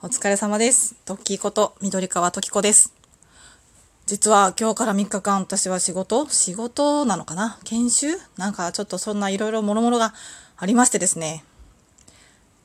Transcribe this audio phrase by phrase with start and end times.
[0.00, 0.94] お疲れ様です。
[1.04, 2.94] トッキーこと緑川トキコです。
[4.06, 7.58] 実は今日から3日間私は仕事仕事なのかな？
[7.64, 8.06] 研修？
[8.36, 10.14] なんかちょっとそんないろいろ諸々が
[10.56, 11.42] ありましてですね。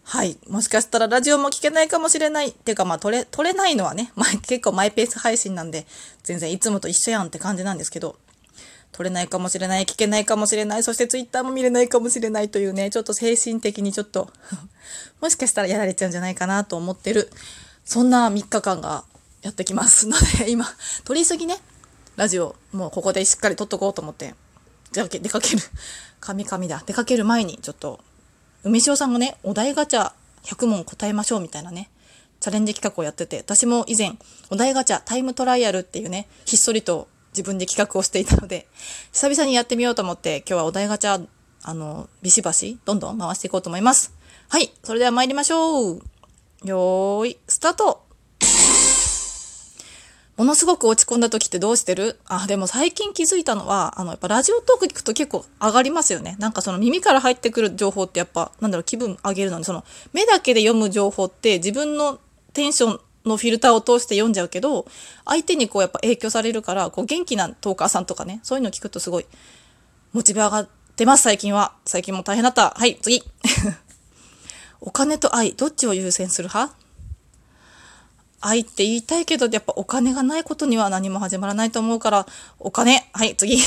[0.04, 0.38] はい。
[0.48, 2.50] もしかしたらラジオも聞けないかもしれない。
[2.50, 5.88] っていうかまあ撮れ、撮れないのはね、まあ、結構マイペース配信なんで、
[6.22, 8.16] 全然いつもと一緒やんって感じなんですけど、
[8.94, 14.32] 撮れないかもしれない、聞けないかもしれない、そしてツイッターも見れないかもしれないというね、ちょっと精神的にちょっと
[15.20, 17.30] もしかしたらやられちゃうんじゃないかなと思ってる、
[17.84, 19.04] そんな3日間が
[19.42, 20.66] やってきますので、 今、
[21.04, 21.58] 撮りすぎね、
[22.16, 24.36] ラジオ、もうここでしっかり撮っとこうと思って、
[24.92, 25.62] じゃあ出かける、
[26.20, 28.00] 神々だ、出かける前にちょっと、
[28.64, 30.12] 梅塩さんがね、お題ガチャ
[30.44, 31.90] 100問答えましょうみたいなね、
[32.40, 34.18] チャレンジ企画をやってて、私も以前、
[34.52, 38.68] お題ガチャタイムトライアルっていうね、ひっそりと自分で企画をしていたので、
[39.12, 41.28] 久々にやってみようと思って、今日はお題ガチャ、
[41.64, 44.14] あの、ビシバシ、どんどん回していこうと思います。
[44.50, 46.02] はい、それでは参りましょう。
[46.64, 48.04] よーい、スタート
[50.36, 52.20] ものすごく落ち込んだ時ってどうしてる？
[52.26, 56.36] あ、でも最近気づいたのは、あの、やっぱラジオトーク聞くと結構上がりますよね。
[56.40, 62.20] なんかその耳から入ってくる情報ってやっぱ、なんだろう、気分上げるのに、その目だけで読む情報って自分の
[62.54, 64.86] テンションのフィルターを通して読んじゃうけど、
[65.26, 69.26] 相手にこうやっぱ影響されるから、こう元気なトーカーさんとかね、そういうの聞くとすごい、
[70.12, 71.74] モチベ上がってます、最近は。
[71.86, 72.72] 最近も大変だった。
[72.72, 73.24] はい、次。
[74.82, 76.76] お金と愛、どっちを優先する派？
[78.42, 82.28] 愛って言いたいけど、やっぱお金がないことには何も始まらないと思うから、
[82.60, 83.10] お金。
[83.14, 83.58] はい、次。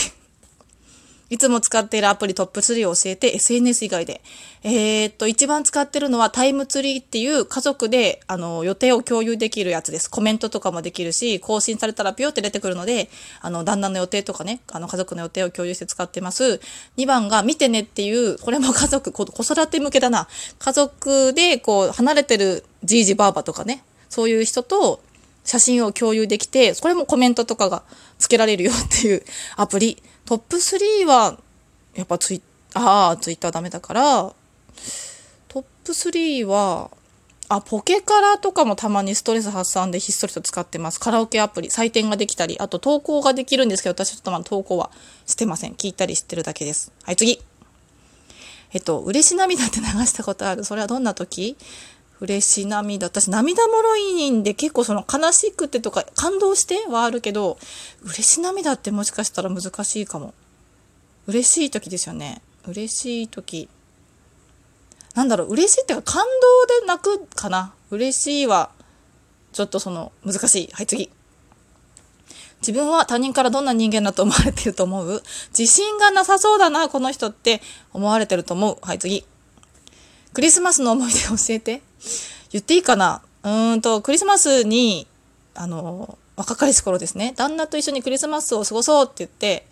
[1.28, 4.20] いつも使っているアプリトップ3を教えて、SNS 以外で。
[4.62, 10.08] えー、っと、一番使ってるのはタイムツリーっていう家族で、あの、予定を共有できるやつです。
[10.08, 13.08] コメントとかもできるし、更新されたらピヨって出てくるので、
[13.40, 16.60] あの、旦那の予定とかね、あの、家族の予定を共有して使ってます。
[16.96, 20.28] 2番が見てねっていう、これも 家族、子育て向けだな。
[20.60, 25.00] 家族で、こう、離れてるじいじばあばとかね、そういう人と
[25.46, 27.82] 写真を共有できて、これもコメントとかが
[28.18, 29.24] つけられるよっていう
[29.56, 30.02] アプリ。
[30.26, 31.38] トップ3は、
[31.94, 32.42] やっぱツイッ
[32.74, 34.34] ああ、ツイッターダメだから、
[35.48, 36.90] トップ3は、
[37.48, 40.98] あ、ポケカラとかもたまにストレス発散でひっそりと使ってます。
[40.98, 44.90] カラオケアプリ、採点ができたり、あと投稿ができるんですけど、私ちょっとまだ投稿は
[45.26, 45.74] してません。
[45.74, 46.92] 聞いたり知ってるだけです。
[47.04, 47.40] はい、次。
[48.72, 50.64] えっと、嬉し涙って流したことある。
[50.64, 51.56] それはどんな時？
[52.20, 53.08] 嬉し涙。
[53.08, 57.58] 私、涙もろいんで結構その悲しくてとか感動してはあるけど、
[58.02, 60.32] 嬉し涙ってもしかしたら難しいかも。
[61.26, 62.40] 嬉しい時ですよね。
[62.66, 63.68] 嬉しい時。
[65.14, 67.74] なんだろう、嬉しいっていうか感動で泣くかな。
[67.90, 68.70] 嬉しいは、
[69.52, 70.68] ちょっとその難しい。
[70.72, 71.10] はい、次。
[72.60, 75.22] 自分は他人からどんな人間だと思われてると思う？
[75.56, 77.60] 自信がなさそうだな、この人って
[77.92, 78.78] 思われてると思う？
[78.80, 79.26] はい、次。
[80.36, 81.80] クリスマスの思い出教えて。
[82.50, 83.22] 言っていいかな？
[83.42, 85.06] うーんと、クリスマスに、
[85.54, 89.66] あの、若かりし頃ですね、旦那と一緒にクリスマスを過ごそうって言って、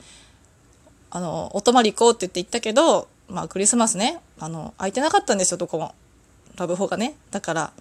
[1.10, 5.94] あの、お泊まり行こうって言って行ったけど、まあクリスマスね、あの、空いてなかったんですよ、どこも。
[6.56, 7.14] ラブホがね。
[7.30, 7.72] だから、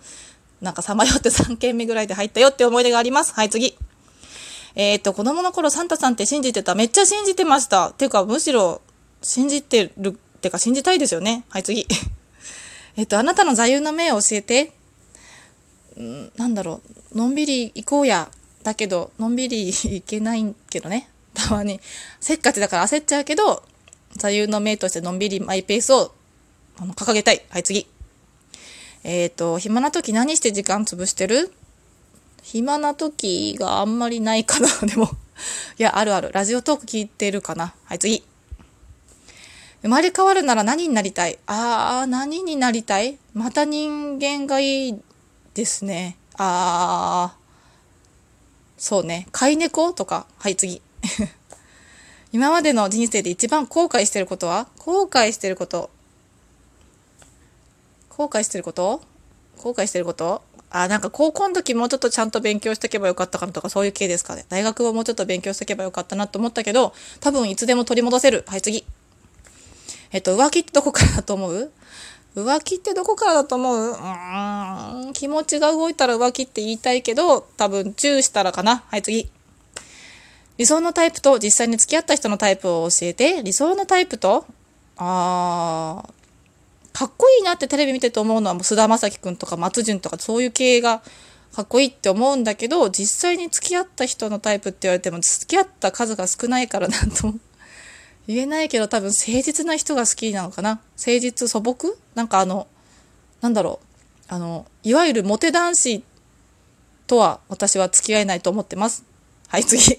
[0.59, 3.33] なんかさまよって3軒目ぐらいで入ったよって思い出があります。
[3.33, 3.77] はい、次。
[4.75, 7.91] えっ、と、子供の頃サンタさんって信じてためっちゃ信じてました。
[7.91, 8.81] ていうか、むしろ、
[9.22, 11.45] 信じてる、ってか信じたいですよね。
[11.47, 11.88] はい、次。
[12.95, 14.71] えっと、あなたの座右の銘を教えて。
[15.99, 16.81] んなんだろ
[17.13, 17.17] う。
[17.17, 18.29] のんびり行こうや。
[18.63, 21.09] だけど、のんびり行けないけどね。
[21.33, 21.79] たまに。
[22.19, 23.63] せっかちだから焦っちゃうけど、
[24.15, 26.13] 座右の銘としてのんびりマイペースを
[26.77, 27.43] 掲げたい。
[27.49, 27.87] はい、次。
[29.03, 31.51] えっ、と、暇な時何して時間潰してる？
[32.43, 34.67] 暇な時があんまりないかな。
[34.85, 35.09] でも、
[35.79, 36.31] いや、あるある。
[36.31, 37.73] ラジオトーク聞いてるかな。
[37.85, 38.23] はい、次。
[39.83, 41.38] 生まれ変わるなら何になりたい？
[41.45, 43.17] あー、何になりたい？
[43.33, 45.01] また人間がいい
[45.53, 46.17] ですね。
[46.38, 47.39] あー、
[48.77, 49.27] そうね。
[49.33, 50.25] 飼い猫とか？
[50.39, 50.81] はい、次。
[52.31, 54.67] 今までの人生で一番後悔してることは？
[54.79, 55.89] 後悔してること？
[58.09, 59.01] 後悔してること？
[59.57, 60.41] 後悔してること？
[60.69, 64.46] あ、なんか高校の時もうちょっとちゃんと勉強しとけばよかったかなとかそういう系ですかね。
[64.47, 68.46] 大学はもうちょっと勉強しとけばよかったなと思ったけど、多分いつでも取り戻せる。
[68.47, 68.85] はい、次。
[70.13, 71.71] えっと、浮気ってどこからだと思う？
[72.35, 73.89] 浮気ってどこからだと思う？
[73.89, 78.83] うーん、気持ちが動いたら浮気って言いたいけど、多分チューしたらかな？
[78.87, 79.29] はい、次。
[80.57, 84.45] 理想のタイプと実際に付き合った人のタイプを教えて、理想のタイプと、
[84.97, 91.01] あー、かっこいいなってテレビ見てて思うのはもう菅田将暉くんとか松潤とかそういう系が
[91.55, 97.33] かっこいいって思うんだけど、実際に付き合った人のタイプって言われても付き合った数が少ないからなんとも
[98.28, 100.81] 言えないけど多分誠実な人が好きなのかな？
[100.97, 101.97] 誠実素朴？
[102.16, 102.67] なんかあの、
[103.41, 103.79] なんだろ
[104.29, 104.34] う？
[104.34, 106.03] あの、いわゆるモテ男子
[107.08, 109.03] とは私は付き合えないと思ってます。
[109.49, 109.97] はい、次。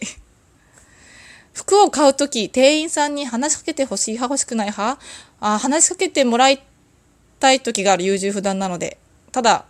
[1.52, 5.00] 服を買うとき、店員さんに話しかけてほしい派欲しくない派？
[5.40, 6.64] あ話しかけてもらい
[7.38, 8.98] たい時がある優柔不断なので、
[9.30, 9.66] ただ、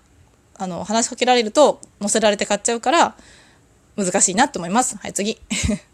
[0.56, 3.16] あの、話しかけられると乗せられて買っちゃうから、
[3.96, 4.96] 難しいなって思います。
[4.96, 5.38] はい、次。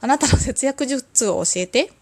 [0.00, 1.92] あなたの節約術を教えて。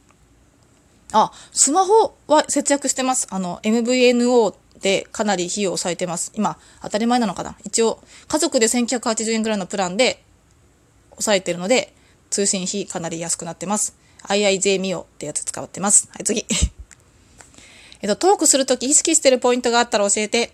[1.13, 3.27] あ、スマホは節約してます。
[3.31, 6.33] あの、MVNO でかなり費用を抑えてます。
[6.35, 10.23] 今、当たり前なのかな一応、家族で1980円ぐらいのプランで
[11.11, 11.95] 抑えてるので、
[12.31, 13.97] 通信費かなり安くなってます。
[14.25, 16.09] IIJ ミオってやつ使ってます。
[16.11, 16.47] はい、次。
[18.01, 20.53] えっと、トークするとき意識してるポイントがあったら教えて。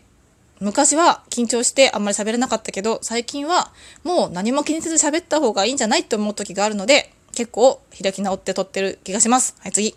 [0.60, 9.54] 昔は緊張してあんまり喋れなかったけど、最近はもう何も気にせず喋った方がいいんじゃないって思う時があるので、結構開き直って撮ってる気がします。
[9.60, 9.94] はい、次。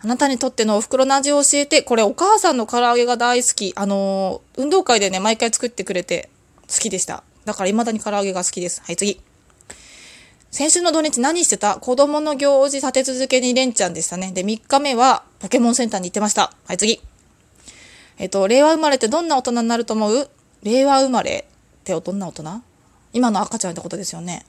[0.00, 3.72] あなたにとってのお袋の味を教えて、これお母さんの唐揚げが大好き。
[3.76, 6.28] あのー、運動会でね、毎回作ってくれて
[6.62, 7.22] 好きでした。
[7.44, 8.82] だから未だに唐揚げが好きです。
[8.84, 9.20] はい、次。
[10.50, 11.76] 先週の土日何してた？
[11.76, 14.32] 子供の行事立て続けに連チャンでしたね。
[14.32, 16.52] で、3日目はポケモンセンターに行ってました。
[16.66, 17.00] はい、次。
[18.18, 20.28] えっと、令和生まれってどんな大人になると思う？
[20.64, 22.62] 令和生まれってどんな大人？
[23.12, 24.44] 今の赤ちゃんってことですよね。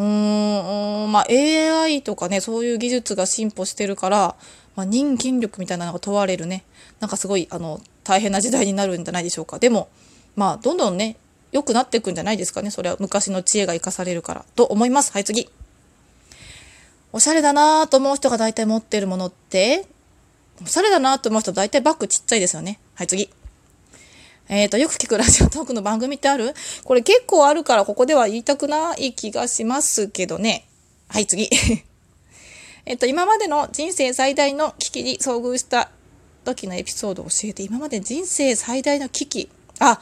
[0.00, 4.34] うーん、まあ AI とかね、そういう技術が進歩してるから、
[4.76, 6.64] まあ、人間力みたいなのが問われるね、
[7.00, 9.58] なんかすごい、あの、大変な時代になるんじゃないでしょうか。
[9.58, 9.88] でも、
[10.36, 11.16] まあ、どんどんね、
[11.52, 12.70] 良くなっていくんじゃないですかね。
[12.70, 14.44] それは昔の知恵が生かされるから。
[14.54, 15.12] と思います。
[15.12, 15.50] はい、次。
[17.12, 19.84] おしゃれだなと思う人が大体持ってるものって、
[20.62, 22.78] おしゃれだなと思う人大体バッグちっちゃいですよね。
[22.94, 23.28] はい、次。
[24.52, 26.54] えっ、ー、と、よく聞くラジオトークの番組ってある？
[26.82, 30.66] これ結構あるからここでは言いたくない気がしますけどね。
[31.06, 31.48] はい、次。
[32.84, 35.92] えっと、今までの人生最大の危機に遭遇した
[36.44, 39.48] 時のエピソードを教えて、今まで人生最大の危機。
[39.78, 40.00] あ、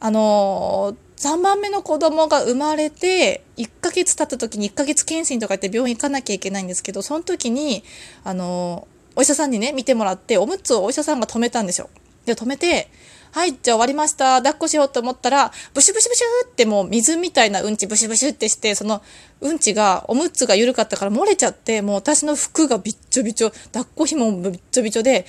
[0.00, 7.84] あのー、3番目の子供が生まれて、1ヶ月経った時に1ヶ月検診とか言って病院行かなきゃいけないんですけど、その時に、
[8.22, 11.90] あのー、お医者さんにね、見てもらって、おむつをお医者さんが止めたんですよ。
[12.24, 12.88] で、止めて、
[13.34, 14.36] はい、じゃあ終わりました。
[14.36, 19.02] 抱っこしようと思ったら、ブシュブシュブシュってもう水みたいなうんちブシュブシュってして、その
[19.40, 25.26] うんちが、おむつが緩かったから漏れちゃって、もう私の服がびっちょびちょ、抱っこ紐もびっちょびちょで、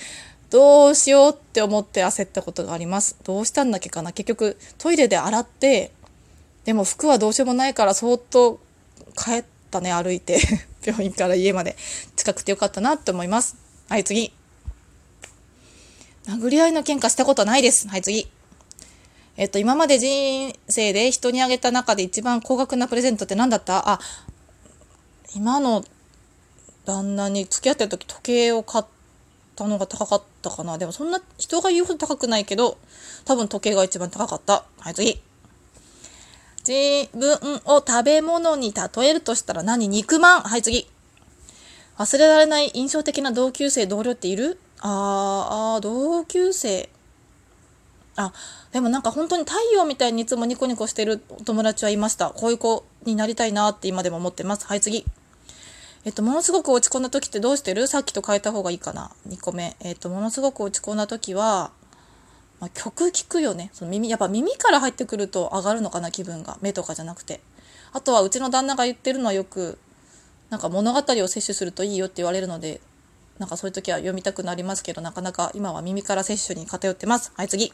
[0.50, 3.16] どうしようって思って焦ったことがあります。
[3.24, 5.90] どうしたんだっけかな結局、トイレで洗って、
[6.64, 8.60] でも服はどうしようもないから、そーっと
[9.16, 10.38] 帰ったね、歩いて。
[10.86, 11.76] 病院から家まで。
[12.14, 13.56] 近くてよかったなって思います。
[13.88, 14.32] はい、次。
[16.26, 17.88] 殴り合いの喧嘩したことないです。
[17.88, 18.28] はい、次。
[19.36, 23.88] えっと、今まで人生で人にあげた中で一番高額なプレゼントって何だった？
[23.88, 24.00] あ、
[25.34, 25.84] 今の
[26.84, 28.84] 旦那に付き合ってる時時計を買っ
[29.54, 30.78] たのが高かったかな。
[30.78, 32.78] でもそんな人が言うほど高くないけど、
[33.24, 34.64] 多分時計が一番高かった。
[34.78, 35.20] はい、次。
[36.66, 39.86] 自分を食べ物に例えるとしたら何？
[39.86, 40.40] 肉まん。
[40.42, 40.88] はい、次。
[41.98, 44.58] 忘れられない印象的な同級生、同僚っている？
[44.80, 46.88] ああ、同級生。
[48.16, 48.32] あ、
[48.72, 52.30] でもなんか本当に太陽みたいにいつもニコニコしてるお友達はいました。
[52.30, 54.66] こういう子になりたいなって今でも思ってます。
[54.66, 55.04] はい、次。
[56.04, 57.86] えっと、ものすごく落ち込んだ時ってどうしてる？
[57.88, 59.10] さっきと変えた方がいいかな。
[59.28, 59.76] 2個目。
[59.80, 61.72] えっと、ものすごく落ち込んだ時は、
[62.60, 63.70] まあ、曲聴くよね。
[63.74, 66.58] その耳、やっぱ耳から入ってくると上がるのかな、気分が。
[66.62, 67.40] 目とかじゃなくて。
[67.92, 69.78] あとは、うちの旦那が言ってるのはよく、
[70.48, 72.80] なんか物語を摂取するといいよって言われるので、
[73.38, 77.32] なんかそういう時は読みたくなりますけど、なかなか今は耳から摂取に偏ってます。
[77.34, 77.72] はい、次。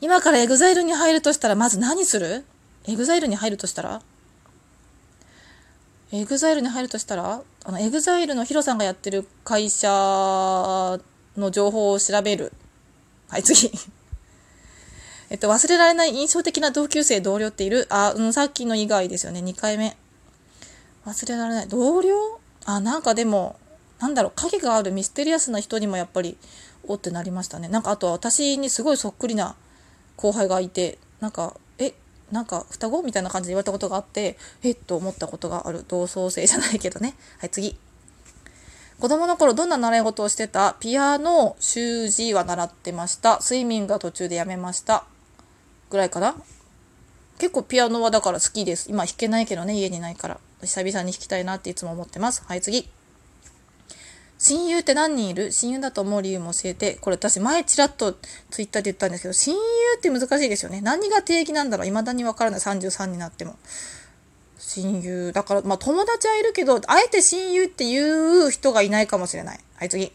[0.00, 2.44] 今からエグザイルに入るとしたら、まず何する？
[2.86, 4.02] エグザイルに入るとしたら？
[6.12, 9.88] エグザイルに入るとしたら、あの、エグザイルのヒロさんがやってる会社
[11.36, 12.52] の情報を調べる。
[13.28, 13.72] はい、次。
[15.30, 17.86] えっと、忘れられない印象的な同級生、同僚っている？
[17.90, 19.96] あ、うん、さっきの以外ですよね、2回目。
[21.06, 21.68] 忘れられない。
[21.68, 22.38] 同僚？
[22.66, 23.58] あ、なんかでも、
[23.98, 26.36] なんだろう影があるミステリアスな人にもやっぱり
[26.86, 27.68] おってなりましたね。
[27.68, 29.56] なんかあとは私にすごいそっくりな
[30.16, 31.94] 後輩がいてなんかえ
[32.30, 35.84] なんか双子みたいな感じで言われたことがあってえっと思ったことがある。
[35.88, 37.14] 同窓生じゃないけどね。
[37.38, 37.78] はい次。
[39.00, 40.74] 子供の頃どんな習い事をしてた？
[40.80, 43.40] ピアノ習字は習ってました。
[43.40, 45.04] スイミングは途中でやめました。
[45.90, 46.34] ぐらいかな。
[47.38, 48.88] 結構ピアノはだから好きです。
[48.90, 50.40] 今弾けないけどね家にないから。
[50.62, 52.42] 久々に弾きたいなっていつも思ってます。
[52.46, 52.88] はい次。
[54.38, 55.50] 親友って何人いる？
[55.50, 56.98] 親友だと思う理由も教えて。
[57.00, 58.12] これ私前ちらっと
[58.50, 59.60] ツイッターで言ったんですけど、親友
[59.98, 60.80] って難しいですよね。
[60.82, 61.86] 何が定義なんだろう？
[61.86, 62.60] 未だにわからない。
[62.60, 63.56] 33になっても。
[64.58, 65.32] 親友。
[65.32, 69.60] だから、まあ友達はいるけど、あえて親友っていう人がいないかもしれない。
[69.76, 70.12] はい、次。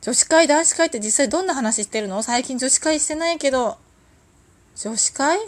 [0.00, 2.22] 女子会、男子会って実際どんな話してるの？
[2.22, 3.78] 最近女子会してないけど、
[4.76, 5.38] 女子会？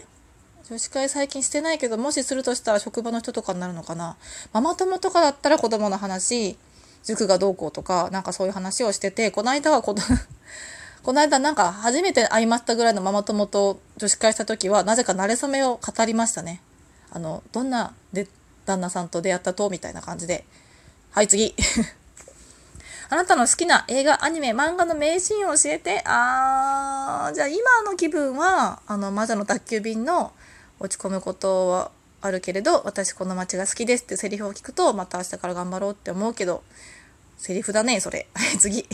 [0.68, 4.16] 女子会最近してないけど、もしするとしたら職場の人とかになるのかな？
[4.52, 6.56] ママ友とかだったら子供の話、
[7.06, 10.04] 塾がどうこうとか、なんかそういう話をしてて、この間は子供
[11.04, 16.60] この間なんか初めて会いましたぐらいのママ友と女子会した時は、なぜか慣れ初めを語りましたね。
[17.10, 18.26] あの、どんなで
[18.66, 20.44] 旦那さんと出会ったとみたいな感じで。
[21.12, 21.54] はい、次。
[23.08, 26.02] あなたの好きな映画、アニメ、漫画の名シーンを教えて。
[26.04, 30.32] あー、じゃあ今の気分は、あの、魔女の宅急便の
[30.80, 31.90] 落ち込むことは
[32.26, 36.62] あるけれど、私この街が好きですってセリフを聞くと、また明日から頑張ろうって思うけど、
[37.38, 38.28] セリフだね、それ。
[38.59, 38.87] 次。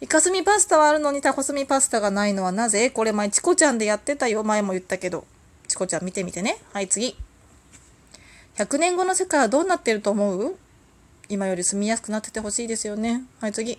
[0.00, 2.90] イカスミパスタはあるのにタコスミパスタがないのはなぜ？
[2.90, 4.44] これ前チコちゃんでやってたよ。
[4.44, 5.26] 前も言ったけど。
[5.66, 6.58] チコちゃん見てみてね。
[6.72, 7.16] はい、次。
[8.56, 10.56] 100年後の世界はどうなってると思う？
[11.28, 13.24] 今より住みやすくなっててほしいですよね。
[13.40, 13.76] はい、次。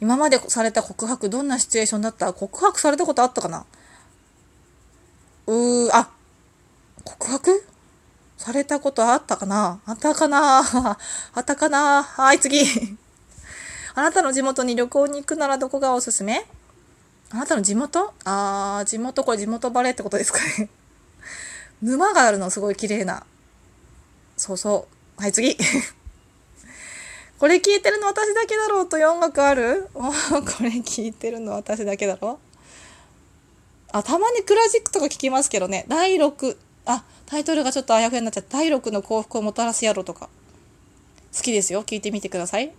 [0.00, 2.32] 今までされた告白、どんなシチュエーションだった？
[2.32, 3.64] 告白されたことあったかな？
[5.46, 6.10] うー、あ、
[7.16, 7.64] 告白？
[8.36, 9.80] されたことあったかな？
[9.86, 10.58] あったかな？
[11.34, 12.02] あったかな？
[12.02, 12.62] はい、次。
[13.94, 16.46] あなたの地元に旅行に行くならどこがおすすめ？
[17.30, 18.12] あなたの地元？
[18.24, 20.68] あー、地元、これ地元バレーってことですかね。
[21.82, 23.24] 沼があるの、すごい綺麗な。
[24.36, 24.86] そうそ
[25.18, 25.22] う。
[25.22, 25.56] はい、次。
[27.38, 29.88] これ聞いてるの私だけだろうという音楽ある？
[29.94, 30.00] こ
[30.60, 32.38] れ聞いてるの私だけだろ
[33.90, 35.86] あ、たまにクラシックとか聞きますけどね。
[35.88, 36.56] 第6、
[36.88, 38.56] あ、タイトルがちょっとあやふやになっちゃった。
[38.56, 40.30] 第6の幸福をもたらす宿とか。
[41.36, 41.84] 好きですよ。
[41.84, 42.72] 聞いてみてください。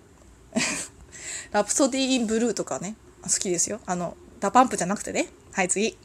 [1.54, 3.80] ラプソディー・イン・ブルーとかね、好きですよ。
[3.86, 5.28] あの、 DA PUMP じゃなくてね。
[5.52, 5.96] はい、次。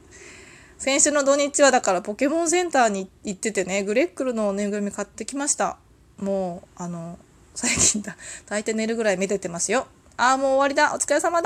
[0.78, 5.76] 先週の土日はだからポケモンセンターに行っててね、グレックルのぬいぐるみ買ってきました。
[6.18, 7.18] もう、あの、
[7.54, 8.16] 最近だ、
[8.46, 9.88] 大体寝るぐらいめでてますよ。
[10.16, 10.94] ああ、もう終わりだ。
[10.94, 11.34] お疲れ様だ。